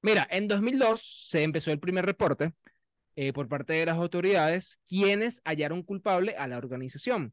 [0.02, 2.52] Mira, en 2002 se empezó el primer reporte
[3.16, 7.32] eh, por parte de las autoridades, quienes hallaron culpable a la organización.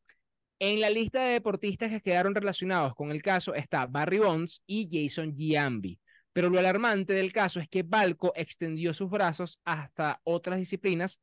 [0.60, 4.88] En la lista de deportistas que quedaron relacionados con el caso está Barry Bonds y
[4.89, 5.99] Jason Giambi.
[6.33, 11.19] Pero lo alarmante del caso es que Balco extendió sus brazos hasta otras disciplinas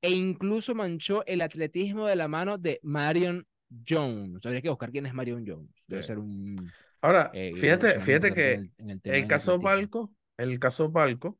[0.00, 3.46] e incluso manchó el atletismo de la mano de Marion
[3.86, 4.44] Jones.
[4.44, 5.70] Habría que buscar quién es Marion Jones.
[5.86, 6.08] Debe Sí.
[6.08, 6.70] ser un,
[7.02, 9.58] Ahora, eh, fíjate, fíjate que en el, en el tema el del caso.
[9.58, 11.38] Balco, el caso Balco,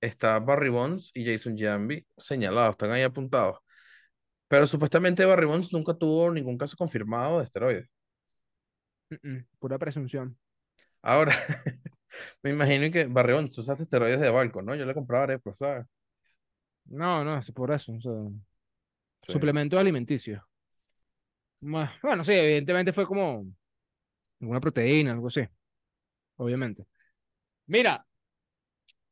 [0.00, 3.58] está Barry Bonds y Jason Giambi señalados, están ahí apuntados.
[4.48, 7.88] Pero supuestamente Barry Bonds nunca tuvo ningún caso confirmado de esteroides.
[9.58, 10.36] Pura presunción.
[11.02, 11.34] Ahora,
[12.44, 14.74] me imagino que Barry Bonds, tú usaste esteroides de Balco, ¿no?
[14.76, 15.86] Yo le compraba arepas, ¿sabes?
[16.86, 17.92] No, no, es por eso.
[17.92, 18.12] o sea,
[19.26, 19.32] Sí.
[19.32, 20.42] Suplementos alimenticios.
[21.60, 23.46] Bueno, sí, evidentemente fue como
[24.40, 25.42] una proteína, algo así.
[26.36, 26.86] Obviamente.
[27.66, 28.06] Mira,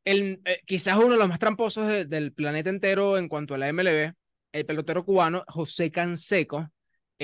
[0.04, 3.58] el, eh, quizás uno de los más tramposos de- del planeta entero en cuanto a
[3.58, 4.14] la MLB,
[4.52, 6.68] el pelotero cubano José Canseco,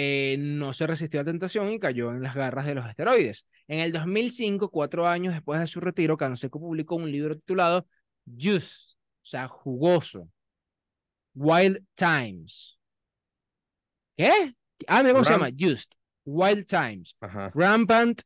[0.00, 3.48] eh, no se resistió a la tentación y cayó en las garras de los esteroides.
[3.66, 7.84] En el 2005, cuatro años después de su retiro, Canseco publicó un libro titulado
[8.24, 10.30] Juice, o sea, jugoso.
[11.34, 12.78] Wild Times.
[14.16, 14.54] ¿Qué?
[14.87, 15.56] Ah, mira cómo se Ram- llama.
[15.58, 15.92] Just.
[16.24, 17.16] Wild Times.
[17.20, 17.50] Ajá.
[17.54, 18.22] Rampant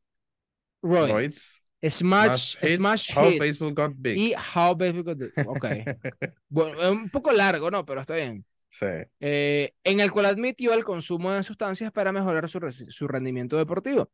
[0.82, 1.10] Roids.
[1.12, 3.38] Roids, Smash, Smash Hits, Smash How Hits.
[3.38, 4.18] Baseball Got Big.
[4.18, 5.32] Y How Baseball Got Big.
[5.46, 5.64] Ok.
[6.48, 7.84] Bueno, es un poco largo, ¿no?
[7.86, 8.44] Pero está bien.
[8.74, 8.86] Sí.
[9.20, 12.58] Eh, en el cual admitió el consumo de sustancias para mejorar su,
[12.88, 14.10] su rendimiento deportivo.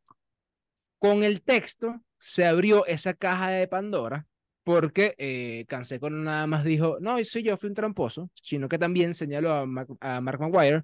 [0.97, 4.27] Con el texto se abrió esa caja de Pandora
[4.65, 9.13] porque eh, Canseco nada más dijo, no, sí, yo fui un tramposo, sino que también
[9.13, 10.83] señaló a, Mac- a Mark Maguire,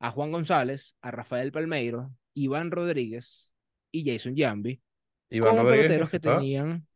[0.00, 3.54] a Juan González, a Rafael Palmeiro, Iván Rodríguez
[3.90, 4.62] y Jason Iván
[5.40, 6.86] como peloteros que tenían...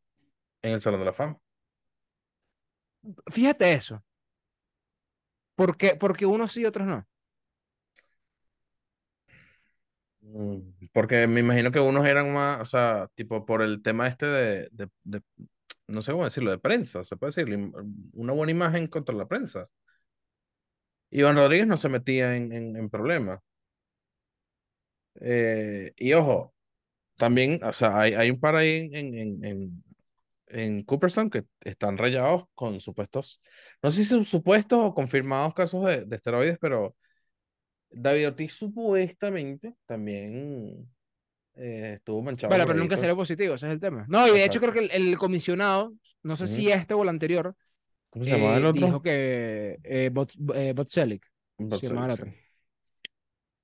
[0.61, 1.39] en el Salón de la Fama.
[3.29, 4.05] Fíjate eso.
[5.59, 5.91] ¿Por qué?
[6.03, 7.07] Porque unos sí, otros no.
[10.21, 10.59] Mm,
[10.93, 14.69] Porque me imagino que unos eran más, o sea, tipo por el tema este de,
[15.05, 15.23] de,
[15.89, 17.73] no sé cómo decirlo, de prensa, se puede decir,
[18.15, 19.69] una buena imagen contra la prensa.
[21.11, 23.41] Iván Rodríguez no se metía en, en, en problemas.
[25.21, 26.55] Eh, y ojo,
[27.17, 29.85] también, o sea, hay, hay un par ahí en, en,
[30.51, 33.41] en, Cooperstown que están rayados con supuestos,
[33.83, 36.97] no sé si son supuestos o confirmados casos de, de esteroides, pero
[37.91, 40.89] David Ortiz supuestamente también
[41.55, 44.05] eh, estuvo manchado Bueno, pero nunca salió positivo, ese es el tema.
[44.09, 47.09] No, y de hecho creo que el, el comisionado, no sé si este o el
[47.09, 47.55] anterior,
[48.11, 48.87] ¿Cómo se llamaba eh, el otro?
[48.87, 51.27] dijo que eh, Bot, eh, Botzelic,
[51.59, 52.23] Botzelic, llamaba el sí.
[52.23, 52.35] otro.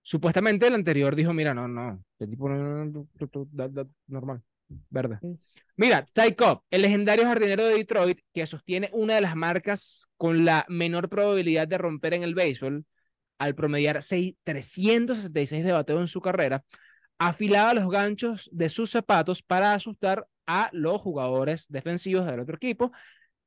[0.02, 4.42] Supuestamente el anterior dijo, mira, no, no, el tipo no, no, no, normal,
[4.90, 5.18] verde.
[5.22, 5.34] Mm.
[5.76, 10.44] Mira, Ty Cobb, el legendario jardinero de Detroit, que sostiene una de las marcas con
[10.44, 12.84] la menor probabilidad de romper en el béisbol,
[13.38, 16.64] al promediar seis- 366 de bateo en su carrera,
[17.18, 22.92] afilaba los ganchos de sus zapatos para asustar a los jugadores defensivos del otro equipo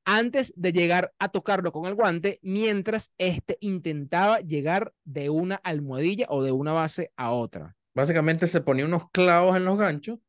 [0.04, 6.28] antes de llegar a tocarlo con el guante, mientras este intentaba llegar de una almohadilla
[6.30, 7.76] o de una base a otra.
[7.94, 10.20] Básicamente se ponía unos clavos en los ganchos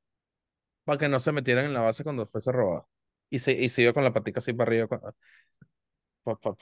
[0.89, 2.89] para que no se metieran en la base cuando fuese robado.
[3.31, 4.89] Y se, y se iba con la patica así para arriba.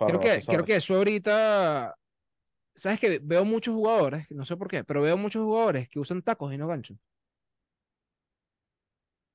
[0.04, 1.96] Creo que, creo que eso ahorita,
[2.74, 6.22] sabes que veo muchos jugadores, no sé por qué, pero veo muchos jugadores que usan
[6.22, 6.98] tacos y no ganchos.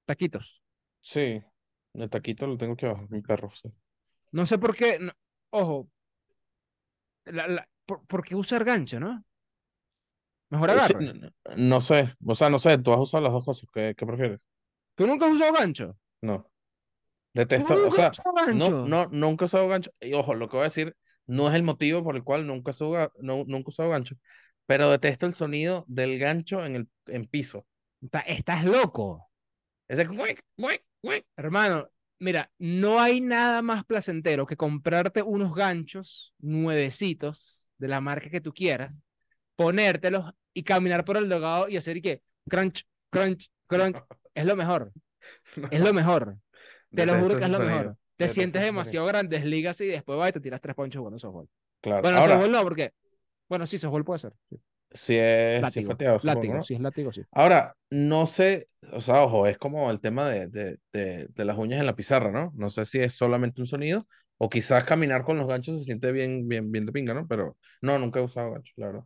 [0.05, 0.61] Taquitos.
[1.01, 1.43] Sí,
[1.93, 3.51] el taquito lo tengo que bajar, mi perro.
[3.53, 3.71] sí.
[4.31, 5.13] No sé por qué, no-
[5.51, 5.89] ojo,
[7.25, 9.23] la- la- por, ¿por qué usar gancho, no?
[10.49, 13.33] Mejor Eh, sí, no, no- no sé, o sea, no sé, tú has usado las
[13.33, 13.69] dos cosas.
[13.73, 14.41] ¿Qué, qué prefieres?
[14.95, 15.97] ¿Tú nunca has usado gancho?
[16.21, 16.43] No.
[16.43, 16.49] ¿Tú
[17.33, 18.85] Detesto, o nunca sea, has usado no, gancho?
[18.87, 19.91] no, nunca he usado gancho.
[19.99, 20.95] Y ojo, lo que voy a decir
[21.27, 24.15] no es el motivo por el cual nunca he usado, no, nunca he usado gancho,
[24.65, 27.65] pero detesto el sonido del gancho en el en piso.
[28.25, 29.29] Estás loco.
[29.87, 30.07] Ese.
[31.35, 38.29] Hermano, mira, no hay nada más placentero que comprarte unos ganchos nuevecitos de la marca
[38.29, 39.03] que tú quieras,
[39.55, 43.97] ponértelos y caminar por el dogado y hacer que crunch, crunch, crunch.
[44.33, 44.91] Es lo mejor,
[45.71, 46.37] es lo mejor.
[46.93, 47.97] Te lo juro Detesto que es lo sonido, mejor.
[48.17, 51.19] Te detesto sientes demasiado grandes ligas y después vas y te tiras tres ponchos jugando
[51.19, 51.49] softball.
[51.81, 52.01] Claro.
[52.01, 52.93] Bueno, Ahora, softball no, porque,
[53.49, 54.33] bueno, sí, softball puede ser.
[54.49, 54.57] sí.
[54.93, 56.61] si es, si Látigo, fateado, supongo, látigo, ¿no?
[56.61, 57.23] sí, es látigo, sí.
[57.31, 61.57] Ahora, no sé, o sea, ojo, es como el tema de, de, de, de las
[61.57, 62.51] uñas en la pizarra, ¿no?
[62.55, 66.11] No sé si es solamente un sonido o quizás caminar con los ganchos se siente
[66.11, 67.27] bien, bien, bien de pinga, ¿no?
[67.27, 69.03] Pero no, nunca he usado ganchos, la verdad.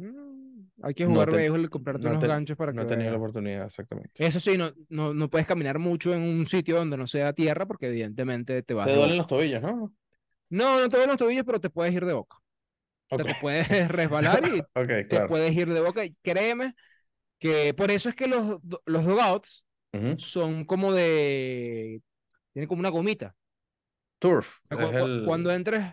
[0.00, 2.82] Mm, Hay que No jugar te- béisbol y comprarte no unos te- ganchos para No
[2.82, 4.24] he que tenido la oportunidad, exactamente.
[4.26, 7.66] Eso sí, no, no, no puedes caminar mucho en un sitio donde no sea tierra
[7.66, 9.94] porque evidentemente te vas Te duelen los tobillos, ¿no?
[10.48, 12.36] No, no te duelen los tobillos, pero te puedes ir de boca.
[13.10, 15.28] O sea, Ok, te puedes resbalar y ok, te claro.
[15.28, 16.04] puedes ir de boca.
[16.04, 16.74] Y créeme
[17.38, 20.16] que por eso es que los, los dugouts Ujú.
[20.16, 22.02] son como de...
[22.52, 23.36] Tienen como una gomita.
[24.18, 25.84] Turf, O sea, es cu- cu- el, Cuando entres...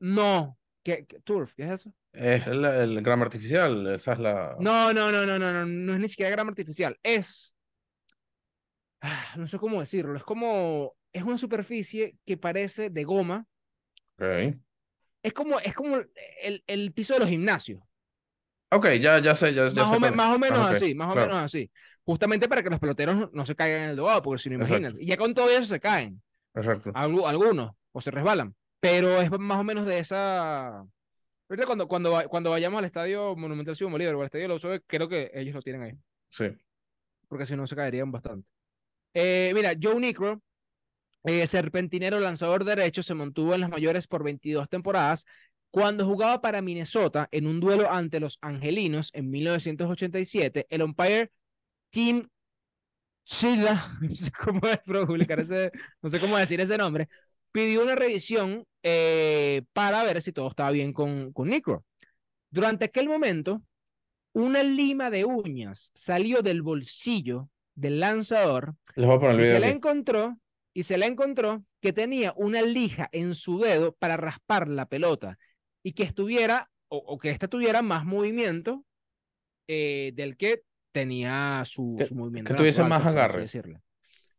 [0.00, 0.58] No.
[0.84, 1.54] ¿Qué, qué- turf?
[1.56, 1.94] ¿Qué es eso?
[2.12, 4.56] es el, el grama artificial, esa es la...
[4.56, 6.98] No, no, no, no, no, no, no es ni siquiera grama artificial.
[7.02, 7.56] Es...
[9.00, 10.16] ah, No sé cómo decirlo.
[10.16, 10.94] Es como...
[11.12, 13.46] Es una superficie que parece de goma.
[14.18, 14.56] Ok,
[15.22, 15.96] Es como, es como
[16.42, 17.80] el, el piso de los gimnasios.
[18.70, 20.94] Ok, ya, ya sé, ya, ya Más sé o, me- más o menos Ah, así,
[20.94, 21.70] más o menos así.
[22.04, 24.98] Justamente para que los peloteros no, se caigan en el dogado, porque si no, imagínate.
[25.02, 26.22] Y ya con todo eso se caen,
[26.54, 26.92] exacto.
[26.92, 28.54] algu- algunos, o se resbalan.
[28.84, 30.80] Pero es más o menos de esa.
[31.48, 34.82] Ahorita cuando, cuando, cuando vayamos al estadio Monumental Simón Bolívar o al estadio de UCB,
[34.86, 35.92] creo que ellos lo tienen ahí,
[36.28, 36.44] Sí.
[37.28, 38.46] porque si no se caerían bastante.
[39.14, 40.42] Eh, mira, Joe Necro,
[41.24, 45.24] eh, serpentinero lanzador derecho, se mantuvo en las mayores por 22 temporadas.
[45.70, 51.30] Cuando jugaba para Minnesota en un duelo ante los Angelinos en 1987, el umpire
[51.88, 52.22] Tim
[53.24, 57.08] Chila, no sé cómo es publicar ese, no sé cómo decir ese nombre,
[57.54, 61.84] pidió una revisión eh, para ver si todo estaba bien con, con Necro.
[62.50, 63.62] Durante aquel momento,
[64.32, 69.48] una lima de uñas salió del bolsillo del lanzador Les voy a poner el y
[69.48, 69.68] se aquí.
[69.68, 70.36] encontró
[70.74, 75.38] y se le encontró que tenía una lija en su dedo para raspar la pelota
[75.84, 78.84] y que estuviera o, o que ésta tuviera más movimiento
[79.68, 80.62] eh, del que
[80.92, 83.40] tenía su, Que- su movimiento que tuviese más pues, agarre.
[83.42, 83.80] decirlo.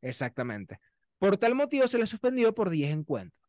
[0.02, 0.80] Exactamente.
[1.20, 3.42] Por tal motivo se le suspendió por 10 encuentros.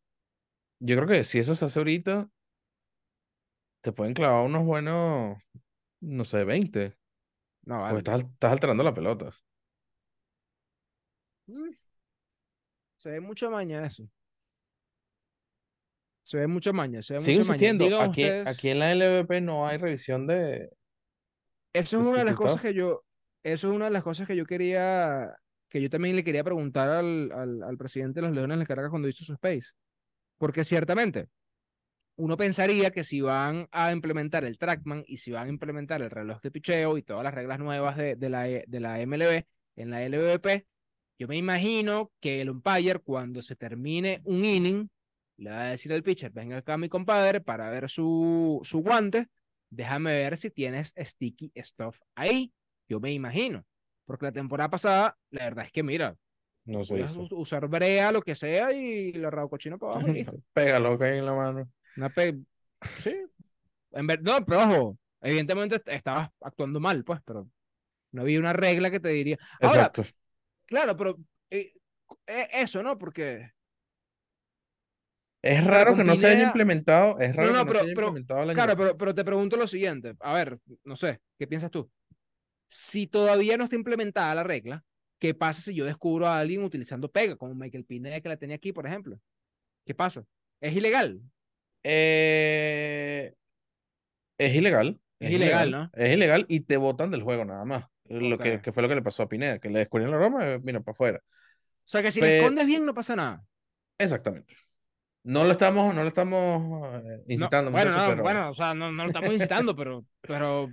[0.80, 2.28] Yo creo que si eso se hace ahorita,
[3.82, 5.38] te pueden clavar unos buenos,
[6.00, 6.96] no sé, 20.
[7.64, 7.98] No, Porque vale.
[7.98, 9.34] estás, estás alterando la pelota.
[11.48, 11.70] Mm.
[12.96, 14.08] Se ve mucha maña eso.
[16.24, 17.54] Se ve mucha maña, se ve Sigo maña.
[17.68, 20.70] insistiendo, aquí, ustedes- aquí en la LVP no hay revisión de...
[21.72, 23.04] Eso es una de las cosas que yo,
[23.44, 25.36] eso es una de las cosas que yo quería,
[25.68, 29.08] que yo también le quería preguntar al, al, presidente de los Leones de Caracas cuando
[29.08, 29.66] hizo su space.
[30.38, 31.28] Porque ciertamente,
[32.16, 36.10] uno pensaría que si van a implementar el trackman y si van a implementar el
[36.10, 39.46] reloj de picheo y todas las reglas nuevas de, de la, E- de la MLB
[39.76, 40.66] en la LVP,
[41.18, 44.88] yo me imagino que el umpire, cuando se termine un inning,
[45.38, 49.28] le va a decir al pitcher, venga acá mi compadre para ver su, su guante,
[49.70, 52.52] déjame ver si tienes sticky stuff ahí.
[52.88, 53.64] Yo me imagino.
[54.06, 56.16] Porque la temporada pasada, la verdad es que mira,
[56.64, 60.36] No u- usar brea, lo que sea, y le rabo cochino para abajo listo.
[60.52, 61.68] Pégalo que hay en la mano.
[61.96, 62.38] Una pe-
[62.98, 63.14] Sí.
[63.92, 64.22] En ver...
[64.22, 67.48] No, pero ojo, Evidentemente est- estabas actuando mal, pues, pero
[68.12, 69.38] no había una regla que te diría.
[69.60, 70.04] Ahora, Exacto.
[70.66, 71.16] claro, pero
[71.50, 71.72] eh,
[72.26, 72.96] eh, eso, ¿no?
[72.98, 73.50] Porque.
[75.42, 77.94] Es raro que no se haya implementado, es raro no, que no pero- se haya
[77.94, 80.14] pero, implementado Claro, pero, pero te pregunto lo siguiente.
[80.20, 81.88] A ver, no sé, ¿qué piensas tú?
[82.66, 84.84] Si todavía no está implementada la regla,
[85.18, 88.56] ¿qué pasa si yo descubro a alguien utilizando pega, como Michael Pineda que la tenía
[88.56, 89.18] aquí, por ejemplo?
[89.84, 90.24] ¿Qué pasa?
[90.60, 91.20] ¿Es ilegal?
[91.82, 93.34] Eh,
[94.38, 95.00] es ilegal.
[95.18, 95.90] Es ilegal, ¿no?
[95.94, 97.84] Es ilegal y te botan del juego nada más.
[98.08, 100.46] Lo que, que fue lo que le pasó a Pineda, que le descubrieron la broma,
[100.46, 101.20] eh, mira, para afuera.
[101.24, 103.44] O sea que si le escondes bien no pasa nada.
[103.98, 104.54] Exactamente.
[105.22, 108.54] No lo estamos, no lo estamos eh, No, incitando, bueno, muchachos, no, pero, bueno, o
[108.54, 110.68] sea, no, no lo estamos incitando, pero, pero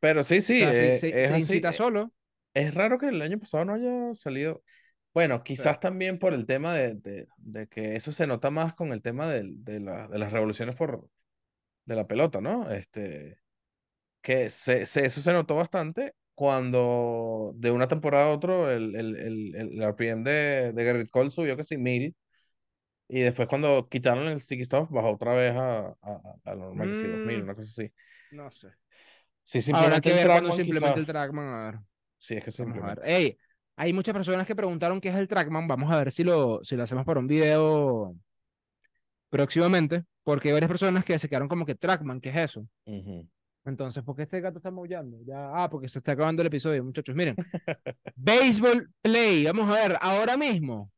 [0.00, 2.12] pero sí, sí, o sea, se- eh, se, es se incita Eh, solo.
[2.54, 4.62] Es raro que el año pasado no haya salido.
[5.14, 8.92] Bueno, quizás también por el tema de, de- de que eso se nota más con
[8.92, 11.08] el tema del- de, la- de las revoluciones por,
[11.86, 12.70] de la pelota, ¿no?
[12.70, 13.38] Este,
[14.22, 19.16] que se, se- eso se notó bastante cuando de una temporada a otra el, el,
[19.16, 22.16] el, el RPM de, de Garrett Cole subió casi mil
[23.08, 26.62] y después cuando quitaron el sticky stuff bajó otra vez a, a, a- a lo
[26.66, 27.92] normal, sí, 2000, Mm, una cosa así.
[28.30, 28.68] no sé.
[29.48, 31.48] Si Habrá que ver cuando se implemente el trackman.
[31.48, 31.80] A ver,
[32.18, 32.98] Sí, es que se vamos a ver.
[32.98, 33.18] implementa.
[33.18, 33.38] Ey,
[33.76, 35.66] hay muchas personas que preguntaron qué es el trackman.
[35.66, 38.14] Vamos a ver si lo, si lo hacemos para un video
[39.30, 42.66] próximamente, porque hay varias personas que se quedaron como que trackman, ¿qué es eso?
[43.64, 45.18] Entonces, ¿por qué este gato está maullando?
[45.24, 47.14] Ya, ah, porque se está acabando el episodio, muchachos.
[47.14, 47.34] Miren,
[48.16, 50.92] Baseball Play, vamos a ver, ahora mismo,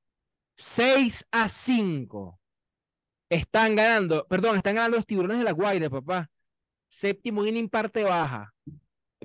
[0.56, 2.40] 6 a 5.
[3.28, 6.28] Están ganando, perdón, están ganando los tiburones de la Guaira, papá.
[6.90, 8.52] Séptimo inning, parte baja.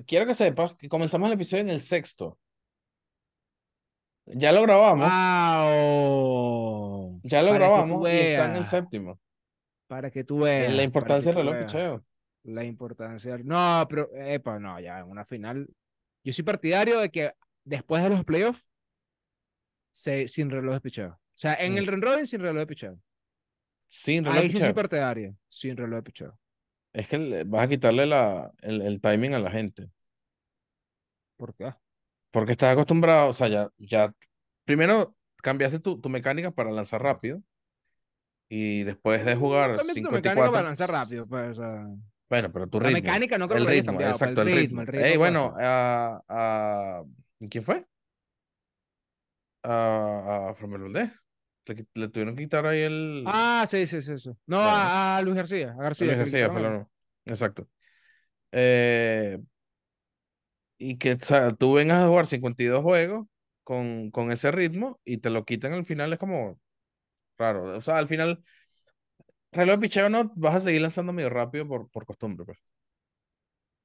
[0.06, 2.38] Quiero que sepas que comenzamos el episodio en el sexto.
[4.26, 7.20] Ya lo grabamos, ¡Wow!
[7.24, 9.20] ya lo Para grabamos y está en el séptimo.
[9.88, 10.72] Para que tú veas.
[10.74, 12.04] La importancia del reloj picheo.
[12.44, 13.38] La importancia.
[13.44, 15.68] No, pero, epa, no, ya, en una final.
[16.24, 17.32] Yo soy partidario de que
[17.64, 18.68] después de los playoffs,
[19.92, 21.10] se, sin reloj de picheo.
[21.12, 21.78] O sea, en Mm.
[21.78, 23.00] el run robin, sin reloj de picheo.
[23.88, 24.74] Sin reloj Ahí sí soy picheo.
[24.74, 26.38] partidario, sin reloj de picheo.
[27.00, 29.88] Es que le- vas a quitarle la, el, el timing a la gente.
[31.36, 31.70] ¿Por qué?
[32.30, 34.12] Porque estás acostumbrado, o sea, ya, ya,
[34.64, 37.42] primero cambiaste tu, tu mecánica para lanzar rápido.
[38.48, 40.12] Y después de jugar Cambia tu 54.
[40.12, 41.86] mecánica para lanzar rápido, pues, o sea,
[42.28, 43.02] Bueno, pero tu La ritmo.
[43.02, 44.80] mecánica no creo el que lo hayas ritmo, cambiado, exacto, el el ritmo, ritmo.
[44.82, 47.04] el ritmo Ey, puede bueno, a, a-
[47.50, 47.86] ¿quién fue?
[49.64, 51.10] A, a Valdez.
[51.94, 53.24] Le, tuvieron que quitar ahí el.
[53.26, 54.30] Ah, sí, sí, sí, sí.
[54.46, 54.68] No, Bueno.
[54.68, 56.06] a, a Luis García, a García.
[56.06, 56.88] Luis García, fue la-
[57.26, 57.68] Exacto.
[58.52, 59.38] Eh,
[60.78, 63.26] y que, o sea, tú vengas a jugar 52 juegos
[63.64, 66.58] con, con ese ritmo y te lo quitan al final es como
[67.38, 67.76] raro.
[67.78, 68.44] O sea, al final,
[69.58, 72.58] reloj de picheo no vas a seguir lanzando medio rápido por, por costumbre, pues.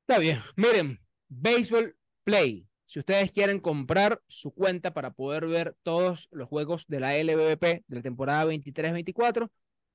[0.07, 0.39] Está bien.
[0.57, 2.67] Miren, Baseball Play.
[2.91, 7.85] Si ustedes quieren comprar su cuenta para poder ver todos los juegos de la LVP
[7.87, 9.49] de la temporada 23-24,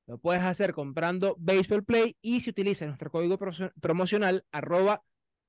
[0.06, 5.02] lo puedes hacer comprando Baseball Play y si utilizas nuestro código promo- promocional arroba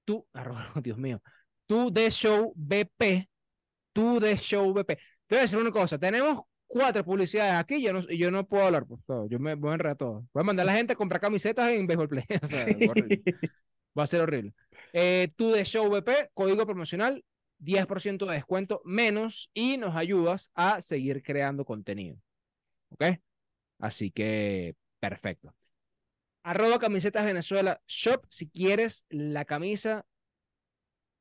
[0.04, 1.22] tu, arroba, Dios mío,
[1.66, 3.30] tu de show BP,
[3.94, 4.88] tu de show BP.
[4.88, 4.98] Te
[5.30, 8.66] voy a decir una cosa, tenemos cuatro publicidades aquí, yo no, y yo no puedo
[8.66, 10.26] hablar, por todo, yo me voy a enredar todo.
[10.34, 12.26] Voy a mandar a la gente a comprar camisetas en Baseball Play.
[12.44, 13.24] O sea, horrible.
[13.98, 14.54] Va a ser horrible.
[14.92, 17.24] Eh, tú de Show BP, código promocional,
[17.60, 22.18] 10% de descuento menos y nos ayudas a seguir creando contenido.
[22.90, 23.20] ¿Ok?
[23.80, 25.54] Así que, perfecto.
[26.44, 28.26] Arroba camisetas Venezuela Shop.
[28.30, 30.06] Si quieres la camisa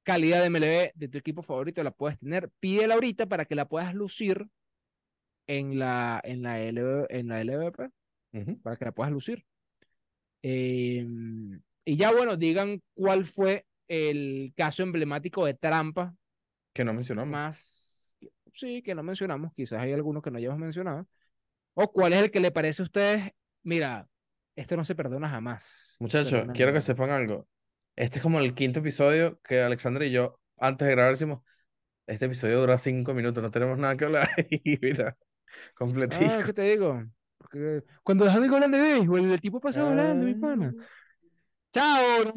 [0.04, 2.50] calidad de MLB de tu equipo favorito, la puedes tener.
[2.60, 4.46] Pídela ahorita para que la puedas lucir
[5.48, 7.90] en la, en la, en la LVP
[8.62, 9.44] para que la puedas lucir.
[10.42, 11.04] Eh,
[11.84, 16.14] y ya, bueno, digan cuál fue el caso emblemático de trampa
[16.76, 17.32] Que no mencionamos.
[17.32, 18.16] más,
[18.52, 21.06] sí, que no mencionamos, quizás hay algunos que no hayamos mencionado,
[21.72, 24.06] o cuál es el que le parece a ustedes, mira,
[24.54, 25.96] esto no se perdona jamás.
[26.00, 27.48] Muchachos, quiero que sepan algo.
[27.96, 31.40] Este es como el quinto episodio que Alexandra y yo, antes de grabar, decimos,
[32.06, 34.28] este episodio dura cinco minutos, no tenemos nada que hablar.
[34.50, 35.16] Y mira,
[35.74, 36.22] completico.
[36.28, 37.02] Ah, ¿qué te digo?
[37.38, 40.74] Porque cuando los amigos hablan de béisbol, el tipo pasa hablando, mi pana.
[40.78, 40.84] Ah.
[41.72, 42.36] Chao.